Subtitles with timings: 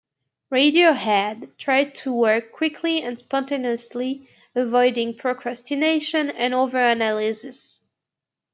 [0.51, 7.77] Radiohead tried to work quickly and spontaneously, avoiding procrastination and over-analysis.